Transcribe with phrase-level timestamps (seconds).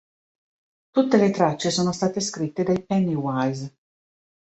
[0.89, 3.75] Tutte le tracce sono state scritte dai Pennywise